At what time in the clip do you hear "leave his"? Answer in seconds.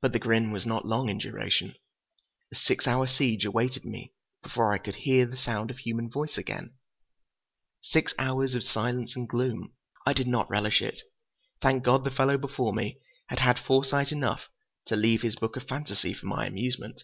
14.96-15.36